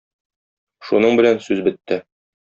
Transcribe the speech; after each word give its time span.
Шуның 0.87 1.21
белән 1.21 1.39
сүз 1.49 1.63
бетте. 1.69 2.01